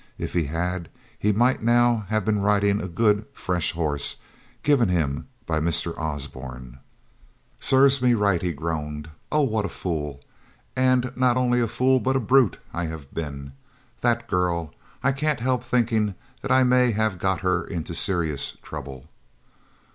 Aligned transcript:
If 0.17 0.33
he 0.33 0.45
had, 0.45 0.89
he 1.19 1.31
might 1.31 1.61
now 1.61 2.05
have 2.09 2.25
been 2.25 2.41
riding 2.41 2.81
a 2.81 2.87
good 2.87 3.23
fresh 3.33 3.73
horse, 3.73 4.15
given 4.63 4.89
him 4.89 5.27
by 5.45 5.59
Mr. 5.59 5.95
Osborne. 5.95 6.79
"Serves 7.59 8.01
me 8.01 8.15
right," 8.15 8.41
he 8.41 8.51
groaned. 8.51 9.11
"Oh, 9.31 9.43
what 9.43 9.63
a 9.63 9.69
fool, 9.69 10.19
and 10.75 11.13
not 11.15 11.37
only 11.37 11.61
a 11.61 11.67
fool, 11.67 11.99
but 11.99 12.15
a 12.15 12.19
brute, 12.19 12.57
I 12.73 12.85
have 12.85 13.13
been. 13.13 13.51
That 13.99 14.25
girl! 14.27 14.73
I 15.03 15.11
can't 15.11 15.39
help 15.39 15.63
thinking 15.63 16.15
that 16.41 16.49
I 16.49 16.63
may 16.63 16.93
have 16.93 17.19
got 17.19 17.41
her 17.41 17.63
into 17.63 17.93
serious 17.93 18.57
trouble." 18.63 19.07